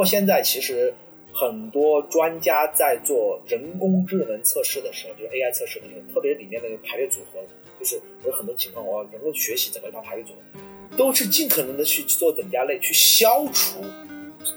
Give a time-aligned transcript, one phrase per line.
[0.00, 0.94] 括现在其实
[1.30, 7.38] 很多专家在做人工智能测试的时候，就是 AI 测试的时候，特别里面的排列组合，
[7.78, 13.84] 就是有很多情况，我要人工学习怎么把排列组合，都是尽可能的去做等价类，去消除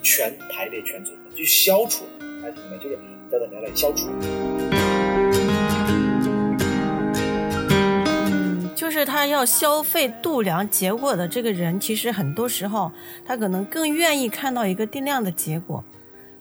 [0.01, 2.49] 全排列全组合，去消除，哎？
[2.81, 2.97] 就是
[3.29, 4.07] 做等价类消除。
[8.93, 12.91] 就是他要消费度量结果的这个人，其实很多时候
[13.25, 15.83] 他可能更愿意看到一个定量的结果，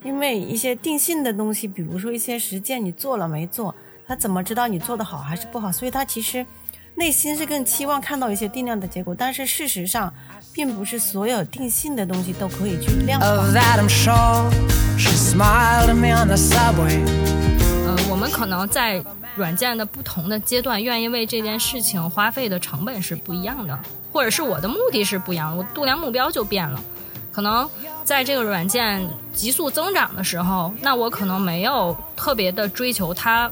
[0.04, 3.74] 因为一些定性的东西，比如说一些实践你做了没做，
[4.06, 5.72] 他怎么知道你做的好还是不好？
[5.72, 6.44] 所以他其实
[6.94, 10.12] 内心是更期望看到一些定量的结果，但是事实上，
[10.52, 13.26] 并不是所有定性的东西都可以去量化。
[17.86, 19.02] 呃，我们可能在
[19.34, 23.78] 软件的不同的阶段，愿意为这件事情花费的成本是不一样的，
[24.12, 26.80] 或者是我的目的是不一样，我度量目标就变了。
[27.32, 27.66] 可能
[28.04, 33.50] 在这个软件急速增长的时候，那我可能没有特别的追求它，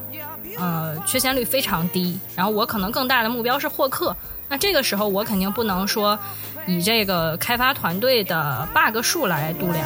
[0.59, 2.19] 呃，缺陷率非常低。
[2.35, 4.15] 然后我可能更大的目标是获客，
[4.49, 6.19] 那这个时候我肯定不能说
[6.67, 9.83] 以这个开发团队的 bug 数来度量。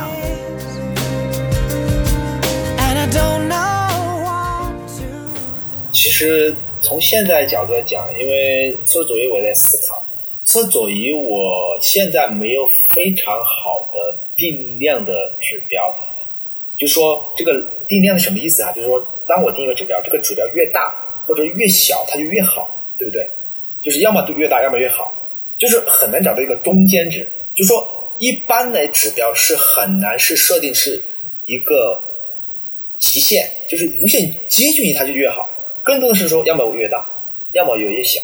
[3.12, 3.75] 其
[6.16, 10.02] 实从现在角度来讲，因为测左移我在思考，
[10.44, 15.94] 测左移我现在没有非常好的定量的指标，
[16.78, 17.54] 就说这个
[17.88, 18.72] 定量的什么意思啊？
[18.72, 23.28] 就是说，当我定一个指标，这个指标越大或者越小，它就越好，对不对？
[23.82, 25.14] 就是要么越大，要么越好，
[25.58, 27.30] 就是很难找到一个中间值。
[27.54, 31.02] 就说，一般的指标是很难是设定是
[31.46, 32.04] 一个
[33.00, 35.50] 极限，就是无限接近于它就越好。
[35.86, 37.06] 更多的是说，要么越大，
[37.52, 38.20] 要么越小，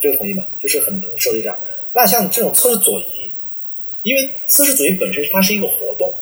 [0.00, 0.42] 这个同意吗？
[0.58, 1.54] 就是很多时候是这样。
[1.92, 3.30] 那像这种测试左移，
[4.02, 6.14] 因为测试左移本身它是一个活动，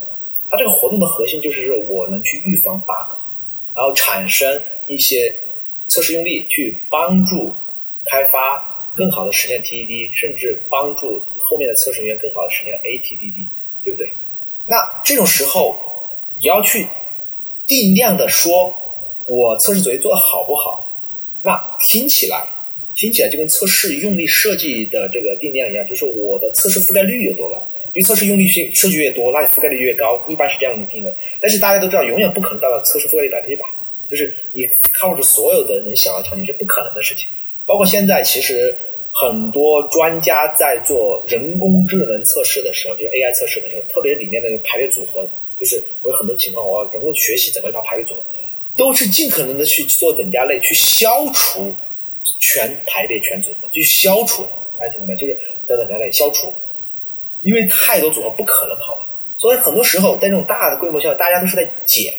[0.50, 3.14] 它这个活动的核心就是说我能去预防 bug，
[3.76, 5.32] 然后产生一些
[5.86, 7.54] 测试用例，去帮助
[8.04, 13.46] 开发更好的实现 TDD，甚至帮助后面的测试人员更好的实现 ATDD，
[13.84, 14.12] 对不对？
[14.66, 15.76] 那这种时候
[16.40, 16.88] 你要去
[17.68, 18.74] 定量的说。
[19.30, 20.84] 我测试作业做的好不好？
[21.44, 21.56] 那
[21.88, 22.44] 听起来
[22.96, 27.64] 听起来就跟测试用力设计的这个定量一样，就是我的测试覆盖率有多高？
[27.94, 31.14] 因为测试用力设计越多，那你覆盖率越高，一般是这样的定位。
[31.40, 33.64] 但是大家都知道，永远不可能达到测试覆盖率百分之百，
[34.10, 37.28] 就是你 cover 所有的能想到场景是不可能的事情。
[37.64, 38.76] 包括现在，其实
[39.12, 48.20] 很多专家在做人工智能测试的时候，就是 AI 测试的时候，特别里面的排列组合，就是我有很多情况，我要人工学习怎么把排列组合。
[48.80, 51.74] 都是尽可能的去做等价类，去消除
[52.38, 54.42] 全排列全组合，去消除，
[54.78, 55.14] 大家听懂没？
[55.14, 56.50] 就是在等价类消除，
[57.42, 59.02] 因为太多组合不可能跑完，
[59.36, 62.14] 所以很多时候在这种大的规模下，大家都是在减。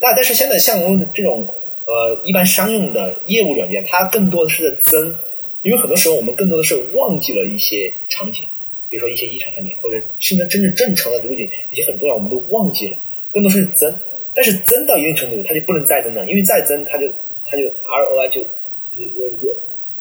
[0.00, 0.78] 那但是现在像
[1.12, 1.52] 这种
[1.84, 5.16] 呃一般商用的业务软件，它更多的是在增，
[5.62, 8.44] 因为很多时候我们更多的是忘记了一些场景，
[8.88, 12.96] 比如说一些异常场景，或者甚至真正正常的路径，一些很重要，我们都忘记了，
[13.32, 13.98] 更多是增。
[14.34, 17.08] 但是增到一定程度，它就不能再增了，因为再增，它就
[17.44, 19.30] 它就 ROI 就呃呃，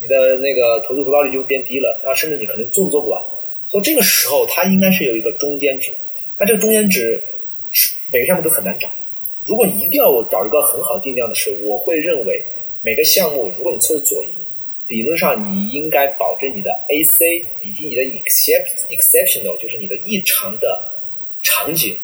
[0.01, 3.23] 你的那个投资回报率就变低了，那，甚至你可能做都做不完。
[3.69, 5.93] 所以这个时候，它应该是有一个中间值。
[6.39, 7.21] 那这个中间值
[7.71, 8.89] 是每个项目都很难找。
[9.45, 12.43] 如果一定要找一个很好定量的是，我会认为
[12.81, 14.29] 每个项目，如果你测试左移，
[14.87, 20.91] 理论上你应该保证你的 AC 以及你的 excep exceptional，就是你的异常的
[21.41, 21.97] 场景。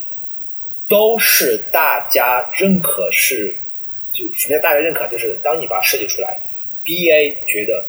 [0.90, 3.54] 都是大家认可是，
[4.12, 5.06] 就什么叫大家认可？
[5.08, 6.40] 就是当你把设计出来
[6.84, 7.86] ，BA 觉得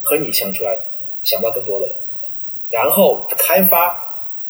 [0.00, 0.78] 和你想出来
[1.22, 1.96] 想到更多的了，
[2.70, 3.94] 然后开发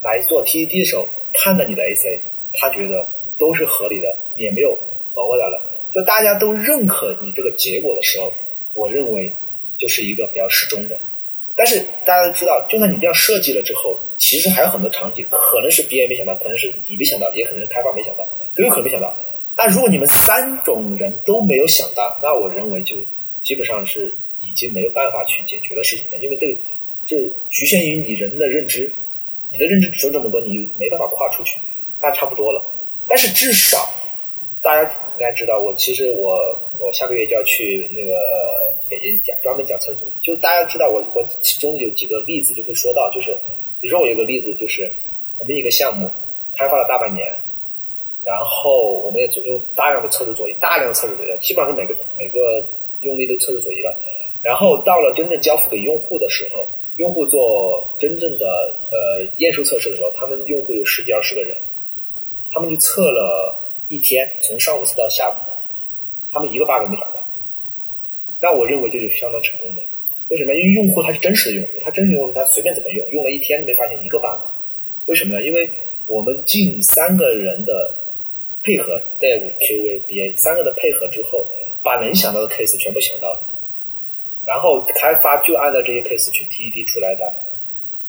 [0.04, 2.20] 来做 TED 的时候，看到你的 AC，
[2.52, 4.78] 他觉得都是合理的，也没有
[5.14, 5.90] 额外的了。
[5.92, 8.32] 就大家都认可你这个结果的时候，
[8.72, 9.34] 我认为
[9.76, 10.96] 就是一个比较适中的。
[11.54, 18.26] 但是大家都知道，就算你这样设计了之后，其实还有很多场景，可能是 BA 没想到，可能是你没想到，也可能是开发没想到，
[18.56, 19.14] 都有可能没想到。
[19.54, 22.96] 但如果你们三种人都没有想到，那我认为就
[23.42, 26.56] 基本上是已经没有办法去解决的事情了，因为这个
[27.06, 27.16] 这
[27.50, 28.90] 局限于你人的认知，
[29.50, 31.58] 你的认知只有这么多，你就没办法跨出去，
[32.00, 32.64] 那差不多了。
[33.06, 33.78] 但是至少
[34.62, 36.38] 大家应该知道，我其实我
[36.78, 38.12] 我下个月就要去那个。
[38.92, 43.32] 北京讲专门讲测试主义，就大家知道我我其中有几个例子就会说到，就是
[43.80, 44.92] 比如说我有个例子就是
[45.38, 46.10] 我们一个项目
[46.52, 47.26] 开发了大半年，
[48.22, 52.66] 然后我们也做用大量的测试左移，大量的测试左移，基本上是每个每个
[53.00, 53.98] 用力都测试左移了，
[54.42, 56.66] 然后到了真正交付给用户的时候，
[56.98, 58.46] 用户做真正的
[58.90, 61.56] 呃验收测试的时候，他们用户有十几二十个人，
[62.52, 65.34] 他们就测了一天，从上午测到下午，
[66.30, 67.22] 他们一个 bug 都没找到。
[68.40, 69.82] 但我认为这是相当成功的。
[70.28, 70.54] 为什么？
[70.54, 74.40] 因为用户他是真实的用户，他真实用户他随便怎么用，用了一天都没发现一个 bug。
[75.06, 75.42] 为什么呢？
[75.42, 75.70] 因为
[76.06, 77.94] 我们近三个人的
[78.62, 81.46] 配合，Dev、QA、BA 三个的配合之后，
[81.82, 83.40] 把能想到的 case 全部想到了，
[84.46, 87.32] 然后开发就按照这些 case 去 TDD 出来的，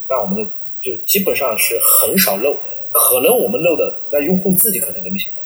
[0.10, 0.46] 那我们就
[0.82, 2.58] 就基本上是很少漏，
[2.92, 5.42] 可能我们漏的那用户自己可能都没想到，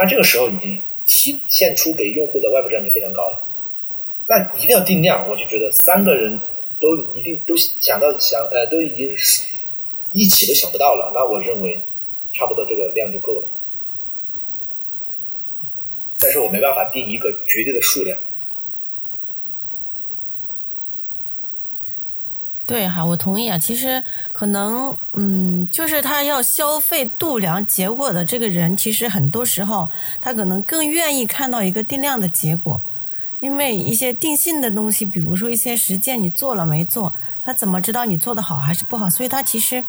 [0.00, 3.38] 那这个时候已经提现出给用户的外部质量就非常高了。
[4.26, 6.40] 那一定要定量，我就觉得三个人
[6.80, 9.14] 都一定都想到想呃都已经
[10.12, 11.82] 一起都想不到了，那我认为
[12.32, 13.48] 差不多这个量就够了。
[16.18, 18.16] 但是我没办法定一个绝对的数量。
[22.70, 23.58] 对哈，我同意啊。
[23.58, 29.88] 其实可能，嗯，就是他要消费度量结果的这个人，其实很多时候
[30.20, 32.80] 他可能更愿意看到一个定量的结果。
[33.40, 37.12] 因为一些定性的东西，比如说一些实践，你做了没做，
[37.42, 39.10] 他怎么知道你做的好还是不好？
[39.10, 39.82] 所以他其实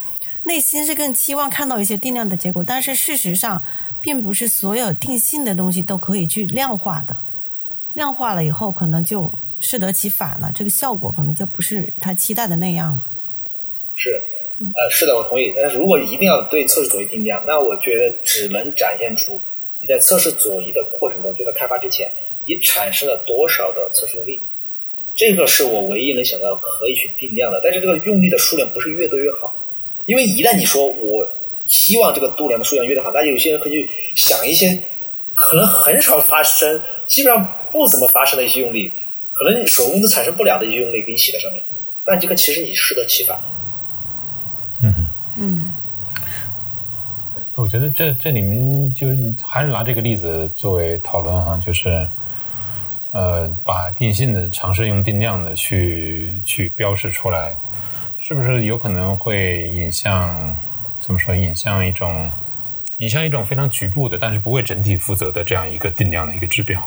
[0.46, 2.64] 内心是更期望看到一些定量的结果。
[2.64, 3.62] 但是事实上，
[4.02, 7.18] 并不是所有定性的东西都可以去量化的。
[7.94, 13.08] 量化了以后，可能就适得其反了，这个效果可能就不是他期待的那样了。
[13.96, 14.22] 是，
[14.60, 15.54] 呃，是的，我同意。
[15.56, 19.40] 但是如果一定要对测试左移定量，那我觉得只能展现出
[19.82, 22.12] 你在测试左移的过程中，就在开发之前。
[22.44, 24.42] 你产生了多少的测试用力？
[25.14, 27.62] 这个是我唯一能想到可以去定量的。
[27.64, 29.56] 但是这个用力的数量不是越多越好，
[30.06, 31.32] 因为一旦你说我
[31.68, 34.76] 希望这个度量的数量越大，那有些人可以去想一些
[35.36, 38.92] 可能很少发生、基本上不怎么发生的一些用力，
[39.44, 41.64] 可能手工都产生不了的一些用力给你写在上面。
[42.06, 43.40] 那这个其实你适得其反。
[44.82, 45.08] 嗯
[45.38, 45.72] 嗯。
[47.56, 49.08] 我觉得这这里面就
[49.46, 52.08] 还是拿这个例子作为讨论哈，就是。
[53.14, 57.54] 呃，把电信的尝试用定量的去去标示出来，
[58.18, 60.56] 是不是有可能会引向
[60.98, 61.36] 怎么说？
[61.36, 62.32] 引向一种
[63.00, 66.82] 引向一种非常局部的，但是不为整体负责的这样一个定量的一个指标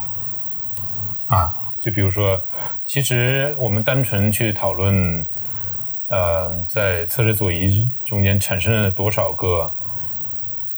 [1.26, 1.54] 啊？
[1.84, 2.40] 就比如说，
[2.86, 5.26] 其实我们单纯去讨论，
[6.08, 9.70] 呃，在测试左移中间产生了多少个。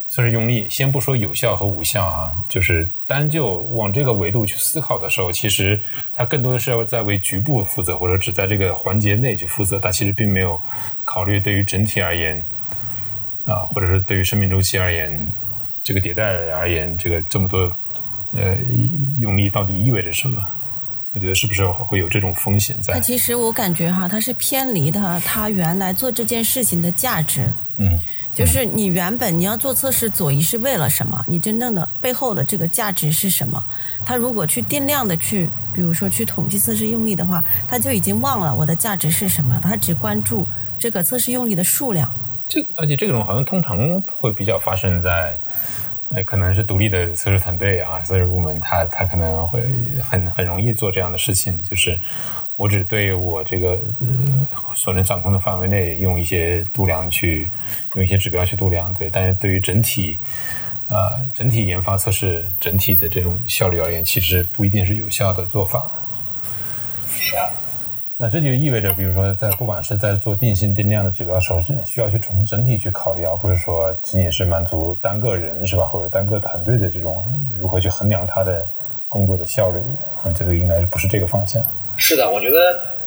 [0.08, 5.78] 测试用力，先不说有效和无效啊，就是单就往这个维度去思考的时候，其实
[6.14, 9.80] 它更多的是要在为局部负责，或者只在这个环节内去负责。
[9.80, 10.58] 它其实并没有
[11.04, 12.42] 考虑对于整体而言，
[13.46, 15.26] 啊，或者是对于生命周期而言，
[15.82, 17.70] 这个迭代而言，这个这么多
[18.32, 18.56] 呃
[19.18, 20.40] 用力到底意味着什么？
[21.16, 22.92] 我觉得是不是会有这种风险在？
[22.92, 27.50] 那其实我感觉哈，它是偏离的它原来做这件事情的价值。
[27.78, 27.98] 嗯。
[28.34, 31.24] 就是你原本你要做测试左移是为了什么？
[31.26, 33.64] 你真正的背后的这个价值是什么？
[34.04, 40.46] 他如果去定量的去，比如说去统计测试用力的话，他就已经忘了我的价值是什么，他只关注
[40.78, 42.12] 这个测试用力的数量。
[42.46, 45.40] 这而且这种好像通常会比较发生在，
[46.10, 49.62] 呃，可能是独立的测试团队啊，测试部门，他他可能会
[50.02, 51.98] 很很容易做这样的事情，就是。
[52.58, 57.50] 我只对我这个呃所能掌控的范围内用一些度量去
[57.94, 59.10] 用一些指标去度量，对。
[59.10, 60.18] 但是对于整体
[60.88, 65.86] 呃整体研发测试整体的这种效率而言，其实不一定是有效的做法。
[67.10, 67.44] 是啊。
[68.18, 77.22] 那这就意味着，比如说在不管是在做定性定量的指标时候，需要去从整体去考虑，而不是说仅仅是满足单个人是吧，或者单个团队的这种
[77.58, 78.66] 如何去衡量他的
[79.06, 79.78] 工作的效率。
[80.24, 81.62] 啊，这个应该是不是这个方向？
[81.98, 82.56] 是的，我觉得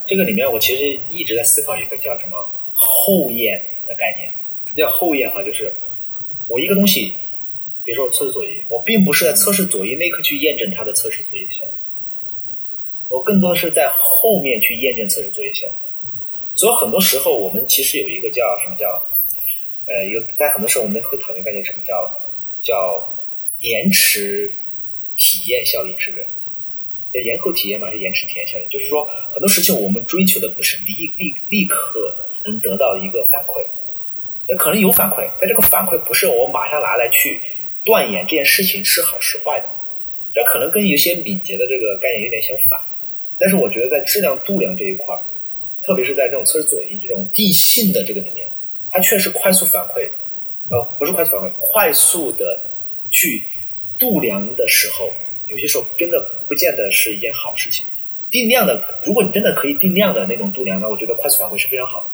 [0.06, 2.34] 这个里面我其实一直在思考一个叫什么
[2.74, 4.30] 后验的概念。
[4.68, 5.28] 什么叫后验？
[5.32, 5.74] 哈，就是
[6.48, 7.16] 我一个东西，
[7.84, 11.74] 比如说测试左移，我并不是在测试左移那一刻去验证它的测试左移效果，
[13.10, 15.76] 我更多的是在后面去验证测试作业效果。
[16.56, 18.88] 所以很多时候我们其实有一个叫什么叫
[19.88, 21.96] 呃一个在很多时候我们会讨论概念，什么叫
[22.62, 23.18] 叫
[23.60, 24.54] 延迟
[25.18, 26.28] 体验效应，是不是？
[27.12, 28.68] 叫延后体验嘛，还是延迟体验效应？
[28.70, 33.66] 就是说，很多事情我们追求的不是立立立刻能得到一个反馈，
[34.48, 37.42] 那可能有反馈，但这个反馈不是我马上拿来去
[37.84, 39.66] 断言这件事情是好是坏的，
[40.34, 42.80] 这可能跟有些敏捷的这个概念有点相反。
[43.40, 45.22] 但是我觉得在质量度量这一块儿，
[45.82, 48.46] 特别是在这种测试左移这种定性的这个里面，
[48.92, 50.10] 它确实快速反馈，
[50.70, 52.60] 呃，不是快速反馈，快速的
[53.10, 53.44] 去
[53.98, 55.10] 度量的时候。
[55.48, 57.84] 有些时候真的不见得是一件好事情。
[58.30, 62.10] 定量的，如果你真的可以定量的那种度量，那我觉得快速反馈是非常好的。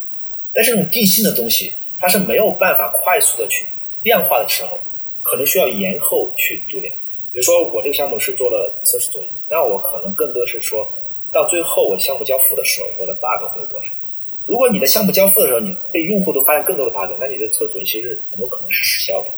[0.54, 3.66] 但是这种定性的东西，它是没有办法快速的去
[4.04, 4.80] 量化的时候，
[5.22, 6.94] 可能需要延后去度量。
[7.34, 10.88] 比如说我这个项目是做了测试左移，那我可能更多的是说
[11.36, 13.92] 到最后我项目交付的时候，我的 bug 会有多少？
[14.46, 19.30] 如果你的项目交付的时候，你被用户都发现更多的 bug，那你的测试左移其实很多可能是失效的。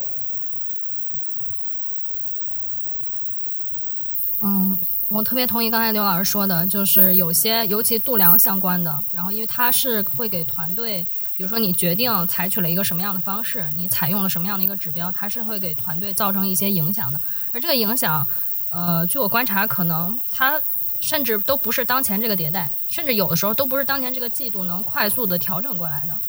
[4.42, 4.78] 嗯，
[5.08, 17.20] 我特别同意刚才刘老师说的，就是有些尤其度量相关的，然后因为它是会给团队，比如说你决定采取了一个什么样的方式，你采用了什么样的一个指标，它是会给团队造成一些影响的。
[17.52, 18.28] 而这个影响，
[18.70, 20.62] 呃，据我观察，可能它
[21.00, 26.20] 甚至都不是当前这个迭代，甚至有的时候都不是当前这个季度能快速的调整过来的。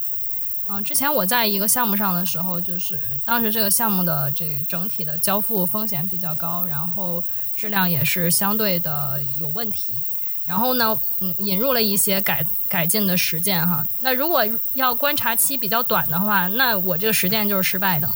[0.71, 7.25] 嗯，之前我在一个项目上的时候，就是当时这个项目的这整体的交付风险比较高，然后
[7.57, 10.03] 质量也是相对的有问题。
[10.45, 13.87] 然后呢，嗯，引入了一些改改进的实践哈。
[14.01, 14.43] 那如果
[14.75, 18.15] 要观察期比较短的话，那我这个实践就是失败的，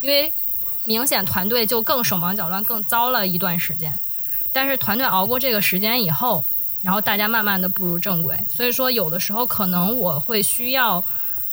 [0.00, 0.32] 因为
[0.84, 3.98] 明显团队就更手忙脚乱，更糟了一段时间。
[4.52, 6.44] 但是团队熬过这个时间以后，
[6.82, 8.44] 然后大家慢慢的步入正轨。
[8.48, 11.02] 所以说，有的时候可能我会需要。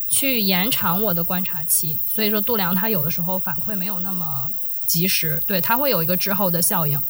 [0.07, 4.51] 去延长我的观察期，所以说度量它有的时候反馈没有那么
[4.85, 7.01] 及时，对它会有一个滞后的效应。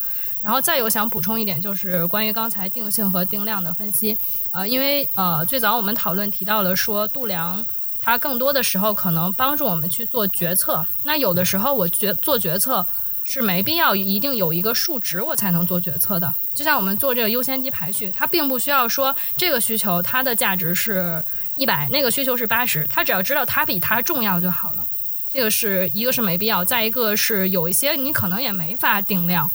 [0.42, 4.18] 然后再有想补充一点，就是关于刚才定性和定量的分析，
[4.50, 7.65] 呃，因为呃最早我们讨论提到了说度量
[8.00, 12.88] 它更多的时候可能帮助我们去做决策，那有的时候我决做决策
[13.25, 21.22] 是没必要一定有一个数值我才能做决策的，就像我们做这个优先级排序，它并不需要说这个需求它的价值是。
[21.58, 24.86] 一百，那个需求是八十，他只要知道它比它重要就好了。
[25.29, 29.50] 这个是一个是没必要，再一个是有一些你可能也没法定量。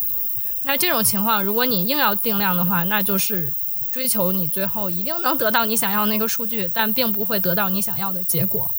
[0.63, 3.53] 那这种情况，如果你硬要定量的话，那就是
[3.91, 8.73] 追求你最后一定能得到你想要那个数据，但并不会得到你想要的结果。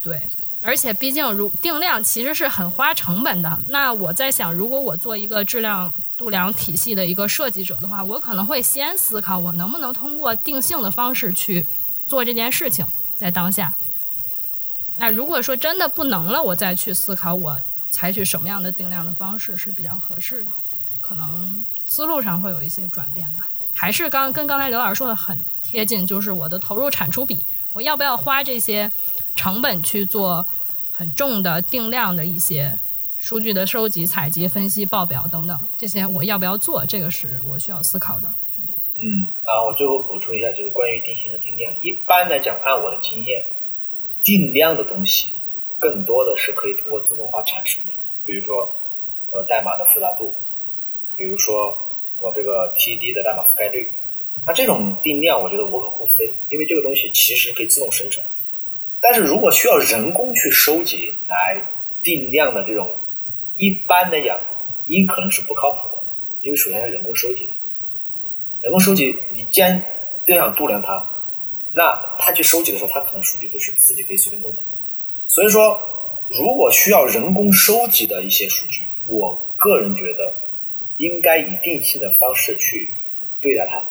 [0.00, 0.28] 对，
[0.66, 3.58] 而且毕竟如定量其实是很花成本的。
[3.68, 11.64] 那我在想，如果我做一个质量度量体系的一个设计者的话，我可能会先思考我能不能通过定性的方式去。
[12.08, 13.74] 做这件事情在当下，
[14.96, 20.52] 那如果说真的不能了，我再去思考我采取什么样的定量的方式是比较合适的，
[21.00, 23.50] 可能思路上会有一些转变吧。
[23.74, 28.92] 还是刚跟刚才刘老师说的很贴近，就是我的投入产出比，我要不要花这些
[29.36, 30.44] 成本去做
[30.90, 32.78] 很重的定量的一些
[33.18, 36.84] 数据的收集、采集、分析、报表等等，这些我要不要做？
[36.84, 38.34] 这个是我需要思考的。
[38.96, 41.70] 嗯啊，我最后补充一下，就是关于定性和定量。
[41.82, 43.44] 一般来讲，按我的经验，
[44.22, 45.30] 定量的东西
[45.78, 47.92] 更多的是可以通过自动化产生的。
[48.24, 48.68] 比如说，
[49.30, 50.34] 我代码的复杂度，
[51.14, 51.76] 比如说
[52.20, 53.90] 我这个 TD 的代码覆盖率，
[54.46, 58.24] 那这种定量我觉得无可厚非，因为这个东西其实可以自动生成。
[59.00, 61.62] 但是如果需要人工去收集来
[62.02, 62.96] 定量的这种，
[63.56, 64.38] 一般来讲，
[64.86, 66.02] 一可能是不靠谱的，
[66.40, 67.52] 因为首先是人工收集的。
[68.62, 69.82] 人工收集，你既然
[70.26, 71.06] 都想度量它，
[71.72, 74.62] 那他去收集的时候，他可能数据都是自己可以随便弄的。
[75.28, 75.80] 所以说，
[76.28, 80.34] 如果需要人工收集的一些数据，我个人觉得
[80.96, 82.92] 应该以定性的方式去
[83.40, 83.82] 对待它，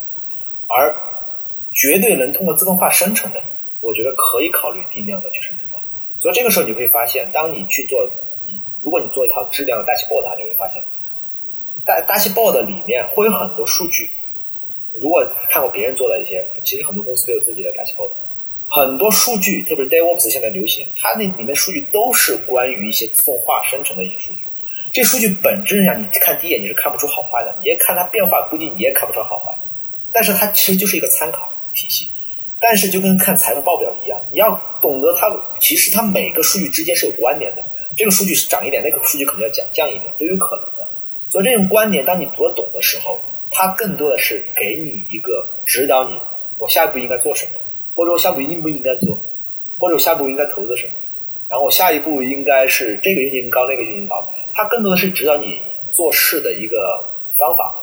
[0.68, 0.98] 而
[1.72, 3.44] 绝对能通过自动化生成的，
[3.86, 5.78] 我觉得可以考虑定量的去生成它。
[6.18, 8.10] 所以这个时候你会发现，当你去做
[8.48, 10.82] 你，如果你做一套质量的大气 board，你会发现
[11.86, 14.10] 大大气 board 里面会有很多数据。
[14.92, 18.16] 如果看过别人做的一些，其实很多公司都有自己的大气泡的，
[18.70, 24.46] 很多数据，特别是 DevOps 现在流行，它那里面数据都是关于一些自动化生成的一些数据。
[24.94, 29.54] 这数据本质上，你看第一眼你是看不出好坏的，你也看它变化，估计你也看不出好坏。
[30.14, 32.10] 但是它其实就是一个参考体系。
[32.68, 35.32] 但是就跟看财务报表一样，你要懂得它，
[35.62, 37.64] 其实它每个数据之间是有关联的。
[37.96, 40.90] 这个数据是涨一点，那个数据可能要降降一点，都有可能的。
[41.30, 43.20] 所以这种观点，当你读得懂的时候。
[43.52, 46.20] 它更多的是给你一个指导你，
[46.60, 47.52] 我下一步应该做什么，
[47.94, 49.18] 或者我下一步应不应该做，
[49.78, 50.94] 或者我下一步应该投资什么，
[51.48, 54.28] 然后我下一步应该是这个运行高，那个运行高。
[54.52, 55.62] 它更多的是指导你
[55.94, 57.02] 做事的一个
[57.38, 57.74] 方法，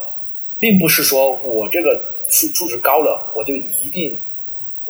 [0.58, 1.98] 并不是说我这个
[2.28, 4.20] 数数值高了，我就一定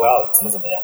[0.02, 0.82] 我要怎么怎么样。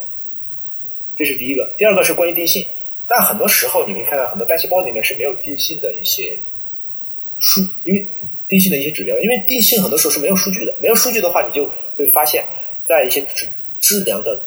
[1.16, 2.64] 这是第一个，第二个是关于定性。
[3.08, 6.38] 但很多时候你可以看到很多单细胞里面是没有定性的一些
[7.38, 8.08] 数，因为。
[8.48, 12.42] 定性的一些指标，因为定性很多时候是没有数据的，没有数据的话，你就会发现，
[12.86, 13.46] 在一些质
[13.78, 14.40] 质量的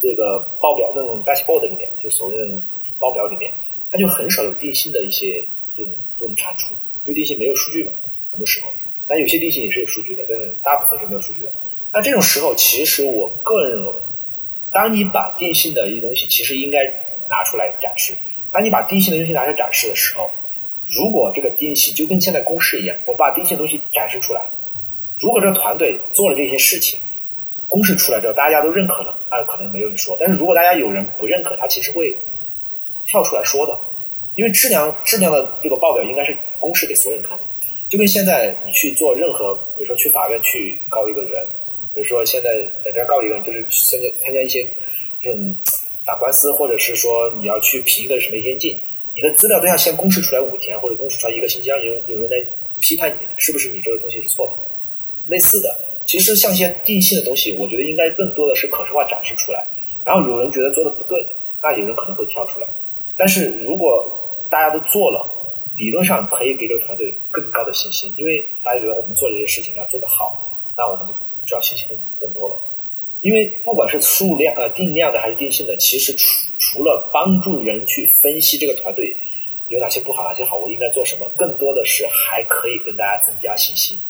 [0.00, 2.60] 这个报表那种 dashboard 里面，就所谓的那种
[2.98, 3.52] 报表里面，
[3.88, 6.72] 它就很少有定性的一些这种这种产出，
[7.04, 7.92] 因为定性没有数据嘛，
[8.32, 8.66] 很多时候，
[9.06, 11.52] 但有些定性也是有数据的，但是大部分是没有数据的。
[11.92, 13.92] 那这种时候，其实我个人认为，
[14.72, 16.84] 当你把定性的一些东西，其实应该
[17.28, 18.16] 拿出来展示。
[18.52, 20.30] 当你把定性的东西拿出来展示的时候，
[20.86, 24.46] 如果这个定性就跟现在公示一样，我把定性东西展示出来，
[25.18, 27.00] 如果这个团队做了这些事情，
[27.66, 30.16] 公示出来之后大家都认可了，那可能没有人说。
[30.18, 32.16] 但是如果大家有人不认可，他其实会
[33.06, 33.76] 跳出来说的，
[34.34, 37.44] 因为质量质量的这个报表应该是公示给所有人看的。
[37.88, 41.48] 就跟现在你去做任何，比如说去法院去告一个人，
[41.94, 44.68] 比如说现在人家告一个人，就是参加参加一些
[45.20, 45.56] 这种
[46.04, 48.80] 打官司，或者是说你要去评一个什么先进，
[49.14, 52.46] 你的资料都要先公示出来五天，或者公示出来一个星期，让有有人来
[52.80, 54.52] 批判你是不是你这个东西是错的。
[55.26, 59.64] 类似的，其实像一些定性的东西，我觉得应该更多的是可视化展示出来，
[60.04, 61.24] 然后有人觉得做的不对，
[61.62, 62.66] 那有人可能会跳出来。
[63.16, 65.28] 但是如果大家都做了，
[65.76, 70.32] 理论上可以给这个团队更高的信心，因为大家觉得我们做这些事情要做得好，
[70.76, 71.12] 那我们就
[71.50, 72.56] 知道信息更更多了。
[73.20, 79.14] 因为不管是数量呃定量的还是定性的，其实除除了帮助人去分析这个团队
[79.68, 84.00] 有哪些不好哪些好，我应该做什么，更多的是还可以跟大家增加信心。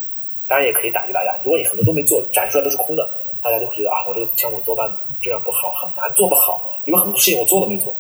[0.47, 3.09] 当然也可以打击大家，如果你很多都没做，展示出来都是空的，
[3.43, 4.89] 大家就会觉得啊，我这个项目多半
[5.21, 7.95] 质量不好，很难做得好，因为很多事情我做都没做。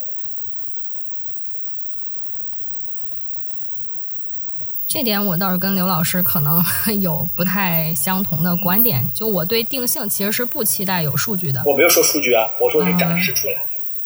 [4.92, 6.60] 这点我倒是跟刘老师可能
[7.00, 9.08] 有不太相同的观点。
[9.14, 11.62] 就我对定性其实是不期待有数据的。
[11.64, 13.52] 我没有说数据啊，我说你展示出来，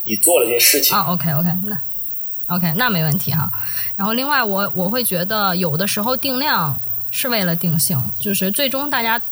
[0.02, 1.04] 你做了这些事情啊。
[1.04, 1.80] OK OK，那
[2.54, 3.50] OK 那没问题哈。
[3.96, 6.78] 然后另外我我会觉得有的时候定量
[7.10, 9.22] 是为了定性，就是最终大家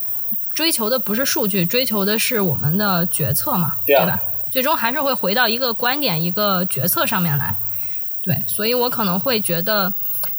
[0.55, 4.19] 追求的不是数据，追求的是我们的决策嘛，对吧？
[4.51, 7.55] 最终还是会回到一个观点、一个决策上面来。
[8.23, 9.93] 对，所以我可能会觉得。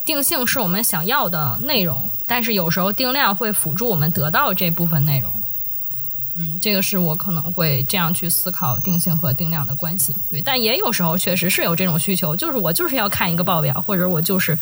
[0.05, 5.31] 定性是我们想要的内容，但是有时候定量会辅助我们得到这部分内容。
[6.35, 10.15] 嗯，这个是我可能会这样去思考定性和定量的关系。
[10.31, 14.57] 对，但也有时候确实是有这种需求，就是我就是要看一个报表，或者我就是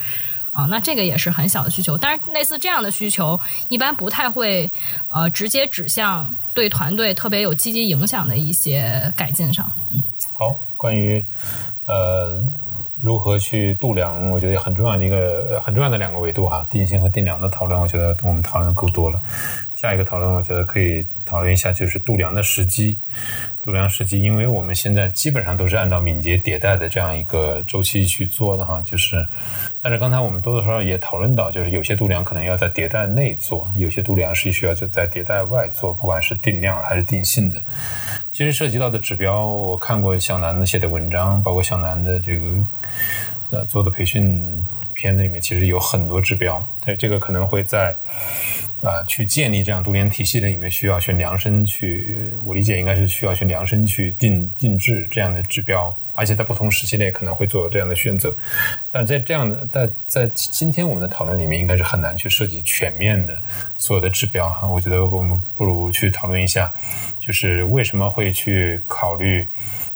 [0.52, 1.96] 啊，那这个也是很小的需求。
[1.96, 4.70] 但是类似这样的需求，一般不太会
[5.08, 9.72] 呃直接指向对团队特别有积极影响的一些改进上。
[9.92, 10.02] 嗯，
[10.38, 11.24] 好，关于
[11.86, 12.44] 呃。
[13.02, 14.30] 如何去度量？
[14.30, 19.20] 我觉得很重要的一个很重要的两个维度哈，定性和定量的讨论，我觉得我们讨论的够多了。
[19.74, 23.00] 下一个讨论，我觉得可以讨论一下，就是度量的时机。
[23.60, 29.26] 度量时机，因为我们现在基本上都是按照敏捷迭代的这样一个周期去做的哈，就是，
[29.82, 37.60] 但是刚才我们多多少少也讨论到，就是有些度量可能要在迭代内做，有些度量是需要在在迭代外做，不管是定量还是定性的。
[38.30, 42.46] 其实涉及到的指标，我看过小南的写的文章，包括小南的这个
[43.50, 44.62] 呃做的培训
[44.94, 46.64] 片子里面，其实有很多指标。
[46.84, 47.96] 对这个可能会在。
[48.82, 58.32] 啊，去建立这样度量体系的里面，需要去量身去，我理解应该是需要去量身去定定制这样的指标，而且在不同时期内可能会做这样的选择。
[58.92, 63.36] 但在这样的，在在今天我们的讨论里面，应该是很难去设计全面的
[63.76, 64.64] 所有的指标哈。
[64.68, 66.72] 我觉得我们不如去讨论一下，
[67.18, 69.44] 就是为什么会去考虑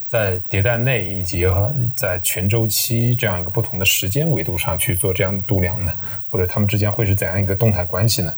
[0.05, 1.47] 在迭代内以及
[1.95, 5.95] 在全周期这样一个不同的时间维度上去做这样的度量呢？
[6.29, 8.35] 或者他们之间会是怎样一个动态关系呢？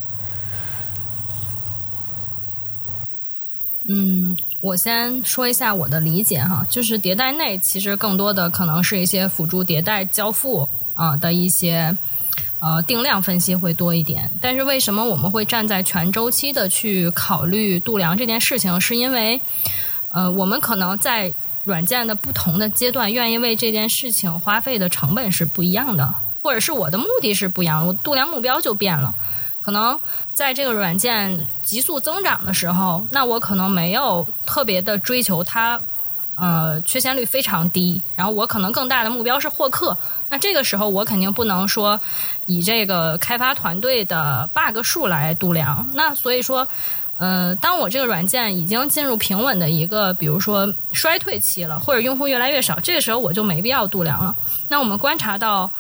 [3.91, 4.18] 嗯，
[4.61, 11.97] 我先说一下我的理解哈，就是迭代内其实更多的可能是一些辅助迭代交付啊的一些
[12.59, 14.29] 呃定量分析会多一点。
[14.41, 18.81] 但是为什么我们会站在全周期的去考虑度量这件事情？
[18.81, 19.41] 是因为
[20.09, 29.15] 呃我们可能在软件的不同的阶段，愿意为这件事情花费的成本是不一样的，或者是我的目的是不一样，我度量目标就变了。
[29.69, 30.01] 可能
[30.33, 35.79] 在这个软件急速增长的时候，那我可能没有特别的追求它，
[36.37, 38.01] 呃，缺陷率非常低。
[38.17, 39.95] 然后我可能更大的目标是获客。
[40.31, 42.01] 那这个时候我肯定不能说
[42.47, 45.87] 以这个开发团队的 bug 数来度量。
[45.93, 46.67] 那所以说，
[47.19, 54.35] 嗯，当我这个软件已经进入平稳的一个，比如说衰退期了，或者用户越来越少，这个时候我就没必要度量了。
[54.69, 55.71] 那我们观察到。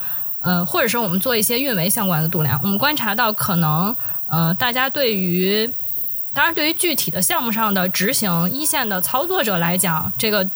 [0.40, 3.94] 呃，或者说我们做一些运维相关的度量，我们观察到可能，
[4.26, 5.72] 呃，大家对于，
[6.32, 10.48] 当然对于具体的项目上的执行，一线的操作者来讲，这个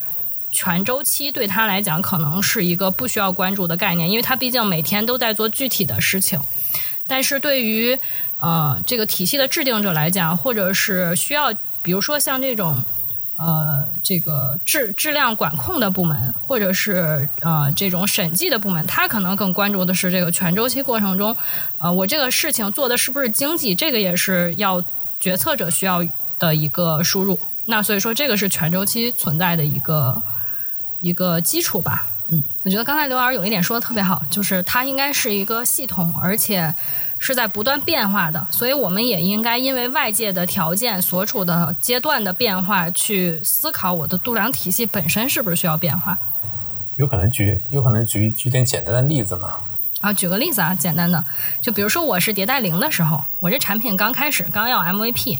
[0.50, 6.40] 全周期对他来讲可能是一个不需要关注的概念，因为他毕竟每天都在做具体的事情。
[7.06, 7.98] 但是对于
[8.38, 12.82] 呃这个体系的制定者来讲，或者是需要，比如说像这种。
[13.36, 21.36] 呃，这个质质量管控的部门，或者是呃这种审计的部门，他可能更关注的是这个全周期过程中，
[21.78, 24.82] 呃，我这个事情做的是不是经济，这个也是要
[25.18, 26.06] 决策者需要
[26.38, 27.38] 的一个输入。
[27.66, 30.22] 那所以说，这个是全周期存在的一个
[31.00, 32.06] 一个基础吧。
[32.28, 36.74] 嗯，我觉得刚才刘老师有一点说的特别好，就是它应该是一个系统，而且
[37.24, 46.18] 是在不断变化的，所以我们也应该因为外界的条件、所处的阶段的变化，去思考我的度量体系本身是不是需要变化。
[46.96, 49.54] 有可能举有可能举举点简单的例子嘛？
[50.00, 51.24] 啊，举个例子啊，简单的，
[51.62, 55.38] 就比如说我是迭代零的时候，我这产品刚开始，刚要 MVP，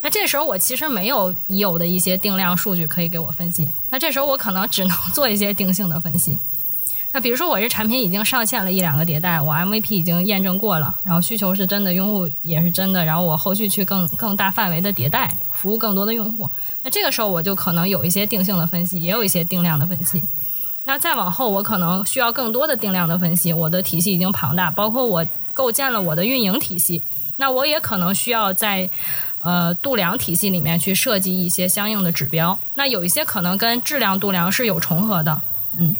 [0.00, 6.40] 那这时候我其实没有已有的一些定量数据可以给我分析，那这时候我可能只能做一些定性的分析。
[7.12, 16.48] 那比如说我这产品已经上线了一两个迭代，我 MVP 已经验证过了，然后需求是真的，用户也是真的，然后我后续去更更大范围的迭代，服务更多的用户，
[16.82, 20.22] 那这个时候我就可能有一些定性的分析，也有一些定量的分析。
[20.84, 23.52] 那再往后，我可能需要更多的定量的分析。
[23.52, 27.02] 我的体系已经庞大，包括我构建了我的运营体系，
[27.36, 28.88] 那我也可能需要在
[29.42, 32.58] 呃度量体系里面去设计一些相应的指标。
[32.76, 35.42] 那有一些可能跟质量度量是有重合的，
[35.78, 35.94] 嗯，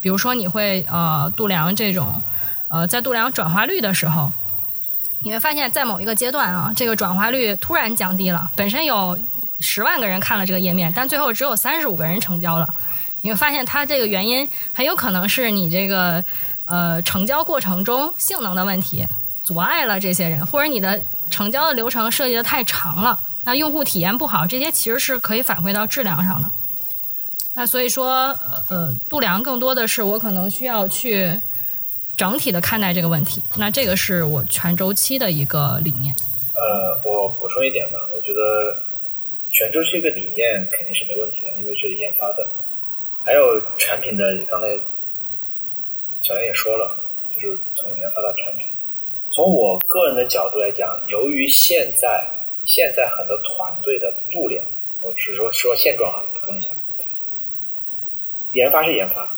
[0.00, 2.20] 比如说你会呃度量这种
[2.68, 4.32] 呃在度量转化率的时候，
[5.22, 9.18] 你会发现在某一个阶段啊，这个转化率突然降低了，本身有
[9.58, 12.74] 十万个人看了这个页面，但最后只有三十五个人成交了。
[13.22, 16.22] 你会发现，它这个原因很有可能是你这个
[16.66, 19.04] 呃成交过程中性能的问题
[19.42, 26.48] 阻碍了这些人，或者你的成交的流程设计的太长了，那用户体验不好，这些其实是可以反馈到质量上的。
[27.56, 28.38] 那所以说，
[28.68, 31.40] 呃，度量更多的是我可能需要去
[32.14, 33.42] 整体的看待这个问题。
[33.56, 36.14] 那这个是我全周期的一个理念。
[36.54, 38.76] 呃，我补充一点吧，我觉得
[39.50, 42.46] 全周期一个理念肯定是没问题的，因为这是研发的。
[43.24, 44.68] 还有产品的，刚才
[46.20, 46.94] 小袁也说了，
[47.34, 48.66] 就是从研发到产品。
[49.30, 52.22] 从我个人的角度来讲，由于现在
[52.66, 54.62] 现在很多团队的度量，
[55.00, 56.68] 我只是说说现状啊，补充一下，
[58.52, 59.36] 研发是研发，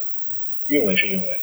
[0.66, 1.40] 运维是运维，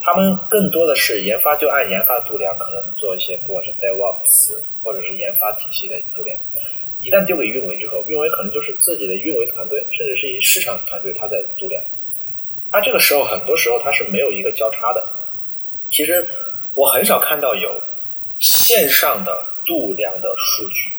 [0.00, 6.38] 他们更多的是研发就按研发度量，可能做一些不管是 DevOps 或者是研发体系的度量。
[7.00, 11.80] 一旦丢给运维之后，运维可能就是自己的运维团队，甚至是一些市场团队，他在度量。
[12.72, 15.02] 那这个时候，很多时候它是没有一个交叉的。
[15.88, 16.28] 其实
[16.74, 17.82] 我很少看到有
[18.38, 19.32] 线上的
[19.64, 20.92] 度量的数据，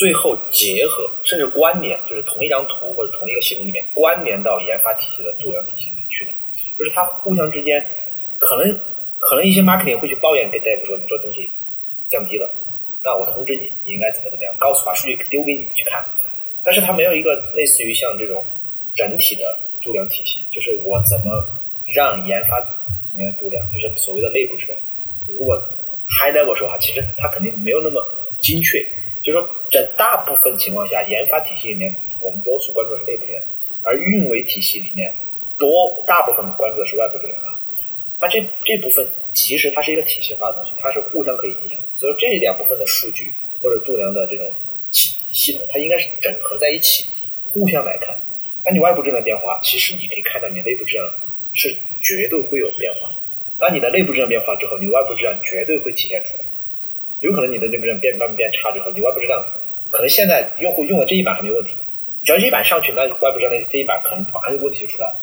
[0.00, 6.32] 最后结合甚至关联，就是同一张图或者同一个系统里面关联到研发体系的度量体系里面去的。
[6.78, 7.86] 就是它互相之间，
[8.38, 8.80] 可能
[9.18, 11.50] 可能一些 marketing 会去抱怨跟 dev 说，你这东西
[12.08, 12.50] 降低了。
[13.04, 16.02] 那我通知你，你应该怎么怎么样，告诉把数据丢给你去看，
[16.64, 18.42] 但是它没有一个类似于像这种
[18.96, 19.44] 整体的
[19.82, 21.30] 度量体系，就是我怎么
[21.94, 22.64] 让研发里
[23.18, 24.78] 面的度量，就是所谓的内部质量。
[25.26, 25.62] 如果
[26.08, 28.02] high level 说话，其实它肯定没有那么
[28.40, 28.82] 精确，
[29.22, 33.42] 就说在大部分情况下，研发体系里面我们多数关注的是内部质量，
[33.82, 35.14] 而运维体系里面
[35.58, 37.56] 多大部分关注的是外部质量啊。
[38.20, 41.84] 那这这部分其实它是一个体系化的东西，它是互相可以影响的。
[41.96, 44.46] 所以说这两部分的数据或者度量的这种
[44.90, 47.06] 系系统，它应该是整合在一起，
[47.48, 48.14] 互相来看。
[48.62, 51.04] 当你外部质量变化，其实你可以看到你内部质量
[51.54, 53.10] 是绝对会有变化。
[53.58, 56.44] 当你的内部质量变化之后，你的外部质量绝对会体现出来。
[57.20, 59.42] 有可能你的内部质量变慢慢变差之后，你外部质量
[59.90, 61.74] 可能现在用户用的这一版还没问题，
[62.24, 65.16] 只要这一版上去，那外部质量这一版可能马上问题就出来了。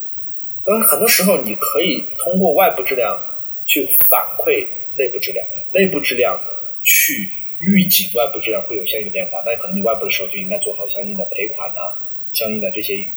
[0.63, 3.17] 所以很多时候，你可以通过外部质量
[3.65, 6.37] 去反馈内部质量，内部质量
[6.83, 7.29] 去
[7.59, 9.41] 预警外部质量会有相应的变化。
[9.45, 11.95] 那可能你外部的时候就应该做好相应的赔款啊，
[12.33, 13.07] 相应的这些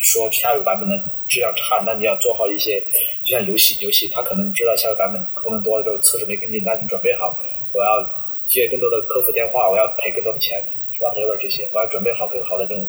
[0.00, 0.96] 说下一个版本的
[1.28, 2.82] 质量差，那你要做好一些，
[3.22, 7.36] 就像游戏，游戏它可能知道下个版本功能多了之后测试没跟进，那你准备好
[7.72, 8.00] 我要
[8.46, 10.62] 接更多的客服电话，我要赔更多的钱
[10.98, 12.86] ，whatever 这些，我要准备好更好的这种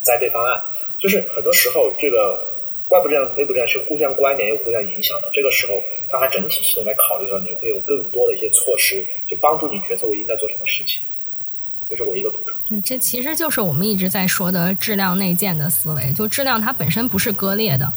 [0.00, 0.62] 栽培方案。
[0.98, 2.38] 就是很多时候这个。
[2.88, 5.30] 外部质量、内部质量是互相关联又互相影响的。
[5.32, 11.00] 这个时候，当它整体系统来考虑的时候，你会有更多的一些措施，去帮助你决策我应该做什么事情。
[11.88, 12.54] 这是我一个补充。
[12.68, 16.12] 对，这其实就是我们一直在说的质量内建的思维。
[16.12, 17.90] 就质量它本身不是割裂的。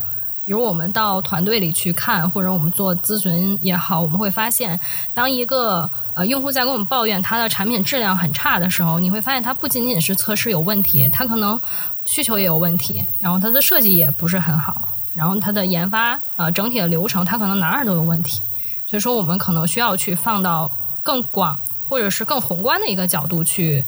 [0.45, 4.79] 比如我们到团队里去看，或者我们做咨询也好，我们会发现，
[5.13, 11.59] 当一个呃用户在跟我们抱怨他的产品质量很差的时候，你会发现他不仅仅是测试有问题，他可能。
[12.07, 14.79] 需求也有问题，然后它的设计也不是很好，
[15.15, 18.43] 然后它的研发呃整体的流程它可能哪儿都有问题，
[18.85, 23.83] 所以说我们可能需要去放到更广或者是更宏观的一个角度去，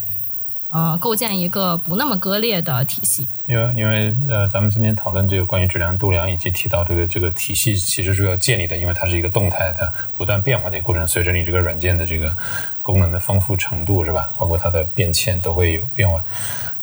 [0.69, 3.27] 呃构建一个不那么割裂的体系。
[3.45, 12.35] 因为因为呃咱们今天讨论这个关于质量度量以及提到这个这个体系其实是要建立的，因为它是一个动态的不断变化的一个过程，随着你这个软件的这个
[12.81, 16.23] 功能的丰富程度是吧，包括它的变迁都会有变化。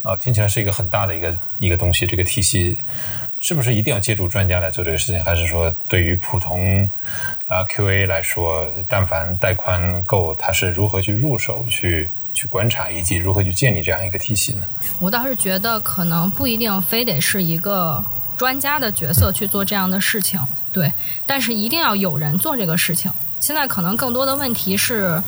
[0.03, 2.77] 啊，听起来是一个很大的一个一个东西，这个体系
[3.39, 5.25] 是不是一定要借助专家来做这个事情？
[5.25, 6.85] 还是说对于普通
[7.49, 14.67] 啊 QA 来说，但凡带宽够，它是如何去入手去去观察，以及如何去建立这样一个体系呢？
[14.99, 18.05] 我倒是觉得可能不一定非得是一个
[18.37, 20.39] 专家的角色去做这样的事情，
[20.73, 20.93] 对，
[21.25, 23.11] 但是一定要有人做这个事情。
[23.39, 25.23] 现在可能更多的问题是，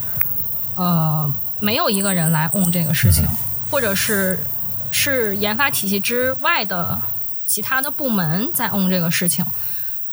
[0.75, 3.25] 呃，没有一个人来 own 这个事情，
[3.71, 4.45] 或者是
[4.91, 7.01] 是研发体系之外的
[7.47, 9.45] 其他的部门在 own 这个事情。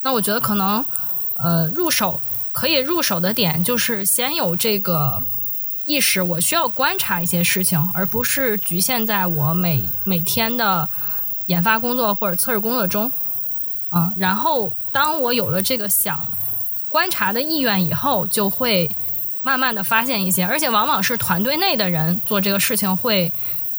[0.02, 0.84] 那我觉得可能，
[1.38, 2.20] 呃，入手
[2.52, 5.26] 可以入手的点就是先有这个
[5.84, 10.88] 意识，我需要观察一些事情，而不是局限在我每每天的
[11.46, 13.12] 研发工作或者测试工作中。
[13.90, 16.26] 嗯，然后当我有了这个想
[16.88, 18.90] 观察的意愿以后，就会
[19.42, 23.30] 慢慢的发现一些，而且往往是团队内的人做这个事情会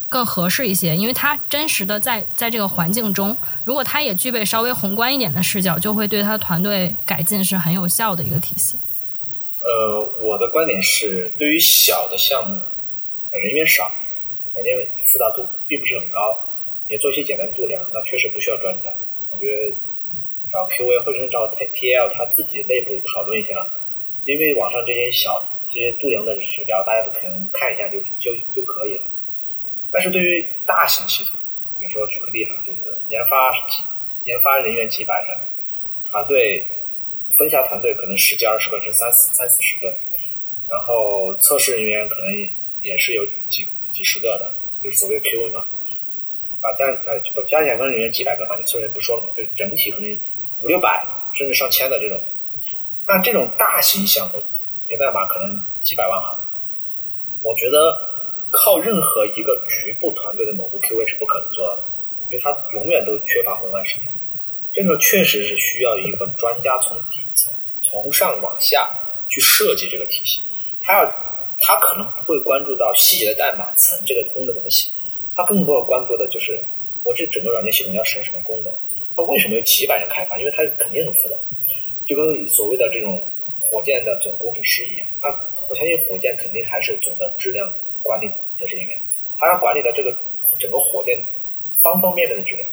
[0.07, 8.77] 更合适一些，因为他真实的在在这个环境中，如果他也具备稍微宏观一点的视角，就会对他团队改进是很有效的一个体系。
[9.65, 12.61] 呃，我的观点是，对于小的项目，
[13.31, 13.91] 人员少，
[14.53, 16.39] 软件复杂度并不是很高，
[16.87, 18.93] 你做一些简单度量，那确实不需要专家。
[19.31, 19.75] 我觉得
[20.51, 23.65] 找 QA 或者是找 T T L 他自己内部讨论一下，
[24.25, 29.03] 因为网上这些小这些度量的指标，大家都可能看一下就就就可以了。
[29.91, 31.33] 但是对于大型系统，
[31.79, 33.81] 比如说举个例哈，就是研发几
[34.25, 35.37] 研发人员几百人，
[36.05, 36.65] 团队
[37.37, 39.87] 分辖团队可能十几二十个，甚至三四三四十个，
[40.69, 42.31] 然后测试人员可能
[42.81, 45.65] 也是有几几十个的，就是所谓的 QA 嘛。
[46.61, 50.19] 把加呃加起来跟人员几百个嘛，你测试人员不说了嘛，就整体可能
[50.61, 52.19] 五六百甚至上千的这种。
[53.07, 54.41] 那这种大型项目，
[54.87, 56.39] 源代码可能几百万行，
[57.43, 61.83] 我觉得靠任何一个局部团队的某个 QA 是不可能做到的，
[62.29, 64.05] 因为他永远都缺乏宏观视角。
[64.75, 67.49] 这时候确实是需要一个专家从底层
[67.81, 68.91] 从上往下
[69.29, 70.41] 去设计这个体系，
[70.81, 71.09] 他要
[71.61, 74.89] 他可能不会关注到细节的代码层这个功能怎么写，
[75.33, 76.61] 他更多的关注的就是
[77.03, 78.73] 我这整个软件系统要实现什么功能，
[79.15, 81.35] 它为什么有几百人开发，因为它肯定很复杂，
[82.05, 83.23] 就跟所谓的这种
[83.61, 85.29] 火箭的总工程师一样，那
[85.69, 87.65] 我相信火箭肯定还是总的质量
[88.03, 88.99] 管理的人员，
[89.37, 90.13] 他要管理的这个
[90.59, 91.23] 整个火箭
[91.81, 92.67] 方方面面的质量。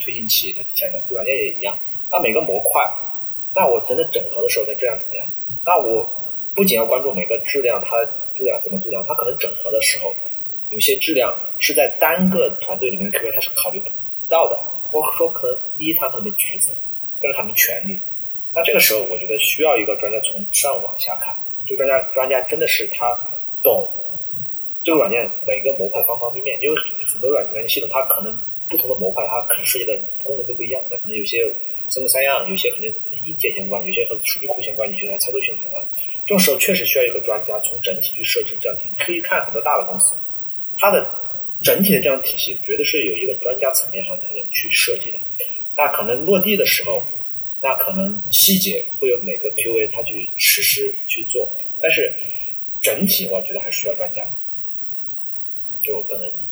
[0.00, 1.76] 推进器，它前面就软件也一样，
[2.10, 2.88] 那每个模块，
[3.54, 5.26] 那我真的整合的时候它质量怎么样？
[5.64, 6.08] 那我
[6.54, 8.04] 不仅要关注每个质量它
[8.36, 10.12] 度量怎么度量，它可能整合的时候，
[10.70, 13.88] 有些质量是在单个团队里面的 QA 它是考虑不
[14.28, 14.56] 到的，
[14.90, 16.72] 或者说可能一他可能没职责，
[17.20, 18.00] 但是他没权利。
[18.54, 21.34] 那这个时候，我觉得需要一个专家从上往下看，
[21.66, 23.06] 这个专家专家真的是他
[23.62, 23.88] 懂
[24.82, 28.40] 这个软件每个模块方方面面，因为很多软件系统它可能。
[28.68, 30.82] 不同的模块，它可能涉及的功能都不一样。
[30.90, 31.42] 那可能有些
[31.88, 35.82] 三个三样，有些可能和硬件相关，有些和数据库相关，有些和操作系统相关。
[36.26, 38.90] 这种时候确实需要一个专家从整体去设置这样体系。
[38.90, 40.14] 你可以看很多大的公司，
[40.76, 41.08] 它的
[41.62, 45.18] 整体的这样体系绝对是有一个专家层面上的人去设计的。
[45.76, 47.02] 那可能落地的时候，
[47.62, 51.50] 那可能细节会有每个 QA 他去实施去做，
[51.80, 52.14] 但是
[52.82, 54.28] 整体我觉得还是需要专家。
[55.80, 56.47] 就我个人。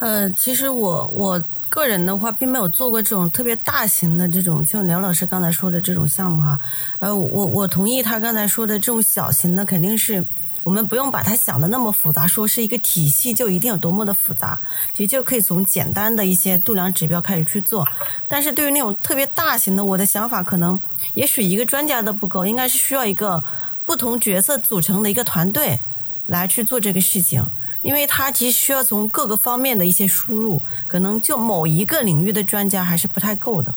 [0.00, 6.58] 呃，其实我我个人的话，并没有做过这种特别大型的这种，像梁老师刚才说的这种项目哈。
[6.98, 10.24] 呃，我我同意他刚才说的这种小型的，肯定是
[10.62, 14.60] 我们不用把它想的那么复杂，说是一个体系就一定有多么的复杂，
[14.94, 17.86] 其实就可以从简单的一些度量指标开始去做。
[18.26, 20.80] 但是对于那种特别大型的，我的想法可能，
[21.12, 23.44] 也许一个专家都不够，应该是需要一个
[23.84, 25.80] 不同角色组成的一个团队
[26.26, 27.44] 来去做这个事情。
[27.82, 33.74] 因为它其实需要从各个方面的一些输入，可能就某一个领域的专家还是不太够的。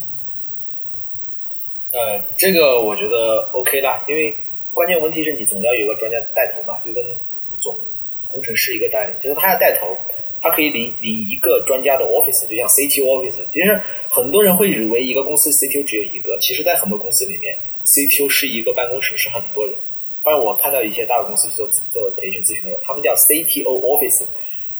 [1.94, 4.38] 呃，这个我觉得 OK 啦，因为
[4.74, 7.04] 关键问题是你总要有一个专家带头嘛，就跟
[7.60, 7.78] 总
[8.28, 9.96] 工程师一个带领，就是他要带头，
[10.42, 13.46] 他可以领领一个专家的 office，就像 CTO office。
[13.52, 19.76] 其实很多人会以为一个公司 CTO 只有一个，其实在很多公司里面，CTO 是一个办公室，是很多人。
[20.24, 24.26] 反正我看到一些大的公司去做做培训咨询的，他们叫 CTO office，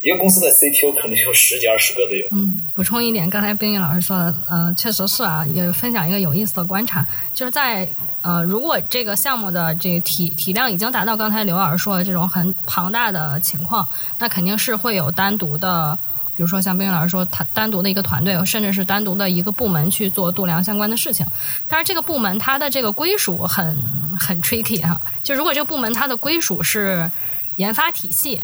[0.02, 2.26] 一个公司的 CTO 可能有十几二十个都有。
[2.32, 7.88] 嗯，补充一点，刚才冰雨老师说的，呃，确实是啊，也分享一个有意思的观察，就是在
[8.22, 13.88] 呃，如果这个项目的这个体体量已经达到刚才刘老师说的这种很庞大的情况，
[14.20, 16.00] 那肯定是会有单独的。
[16.36, 21.26] 比如说，像冰云老师说，他单独的一个团队，甚至是单独的一个部门去做度量相关的事情。
[21.68, 23.76] 但是这个部门它的这个归属很
[24.20, 25.00] 很 tricky 哈。
[25.22, 27.12] 就如果这个部门它的归属是
[27.58, 28.42] 研发体系，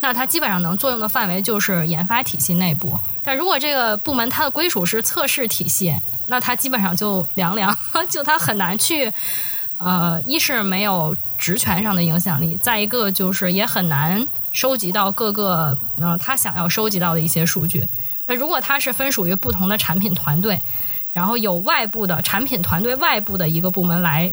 [0.00, 2.98] 那它基本上能作用的范围就是研发体系内部。
[3.22, 5.94] 但如果这个部门它的归属是测试体系，
[6.26, 7.76] 那它基本上就凉凉，
[8.10, 9.12] 就它很难去，
[9.78, 17.86] 呃，一是没有职权上的影响力，再一个就是也很难收集到各个呃他想要收集到的一些数据。
[18.26, 20.60] 那如果它是分属于不同的产品团队，
[21.12, 24.32] 然后有外部的产品团队外部的一个部门来，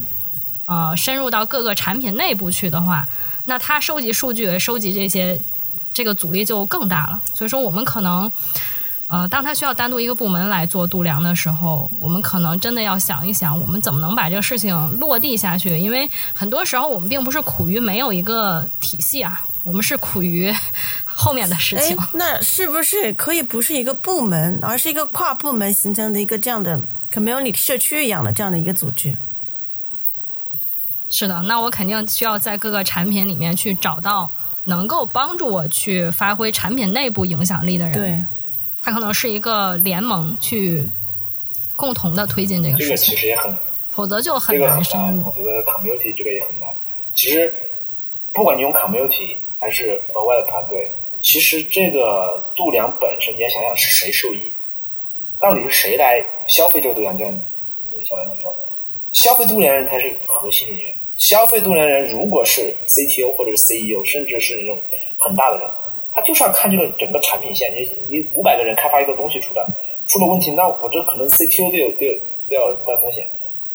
[0.66, 3.08] 呃，深入到各个产品内部去的话，
[3.46, 5.40] 那它收集数据、收集这些，
[5.94, 7.22] 这个阻力就更大了。
[7.34, 8.32] 所以说，我们可能。
[9.08, 15.78] 呃，当他需要单独一个部门来做度量的时候，我们可能真的要想一想，我们怎么能把这个事情落地下去？
[15.78, 20.52] 因为很多时候我们并不是苦于没有一个体系啊， 我们是苦于
[21.06, 21.96] 后面的事情。
[22.14, 26.82] 那是不是可以不是一个部门，而是一个跨部门形成的一个这样的
[27.14, 29.20] community 社区一样的这样的一个组织？
[31.08, 34.32] 是的，那我肯定需要在各个产品里面去找到
[34.64, 37.94] 能够帮助我去发挥产品内部影响力的人。
[37.94, 38.26] 对。
[38.86, 40.88] 它可能是一个联盟去
[41.76, 43.58] 共同的推进这个事情，这个其实也很，
[43.90, 45.24] 否则就很难深入。
[45.26, 46.70] 我觉得 community 这个也很难。
[47.16, 47.52] 其实
[48.32, 54.54] 不管你用 community 还是额外的团队，其实这个度量本身你要想想是谁受益，
[55.40, 57.18] 到底是谁来消费这个度量？
[57.18, 57.42] 就像
[57.92, 58.56] 那小梁说，
[59.12, 60.94] 消费度量人才是核心人员。
[61.18, 64.80] 消费度量人如果是 CTO 或者是 CEO，甚至是那种
[65.18, 65.68] 很大的人。
[66.16, 69.68] 他就是要看这个整个产品线，你你五百个人开发一个东西出来，
[70.08, 73.30] 出了问题，那我这可能 CTO 都有都有都要担风险。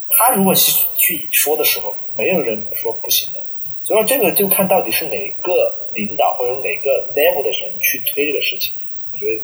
[0.09, 3.41] 他如果去去说的时候，没有人说不行的。
[3.83, 8.73] 所以说这个就看到底是哪个领导或者哪个 level 的人去推这个事情。
[9.13, 9.35] 我觉得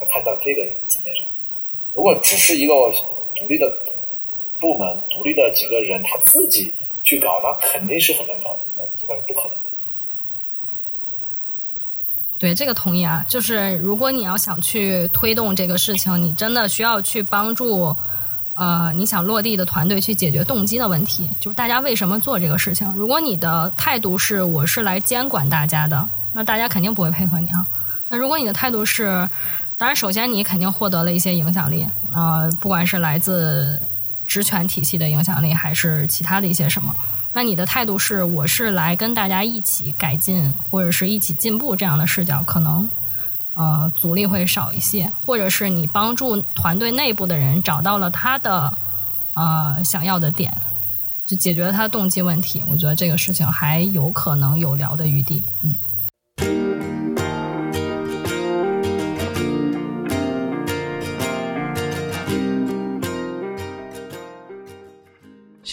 [0.00, 1.26] 要看到这个层面上。
[1.92, 2.72] 如果只是一个
[3.34, 3.70] 独立的
[4.58, 9.58] 部门、独立的几个人他自己去搞，那肯定是很难搞的，那基本上不可能。
[12.38, 17.96] 对这个同意啊，就是如果你要想去推动这个事情，你真的需要去帮助，
[18.54, 22.92] 呃，你想落地的团队去解决动机的问题，就是大家为什么做这个事情。
[22.94, 27.66] 如果你的态度是我是来监管大家的，那大家肯定不会配合你啊。
[28.08, 29.26] 那如果你的态度是，
[29.78, 33.80] 当然首先你肯定获得了一些影响力，呃，不管是来自
[34.26, 36.94] 职权体系的影响力，还是其他的一些什么。
[37.32, 42.88] 那你的态度是，我是来跟大家一起改进，或者是一起进步这样的视角，可能
[43.54, 48.76] 呃阻力会少一些，或者是你帮助团队内部的人找到了他的
[49.34, 50.56] 呃想要的点，
[51.24, 52.64] 就解决了他的动机问题。
[52.68, 55.74] 我觉得这个事情还有可能有聊的余地，嗯。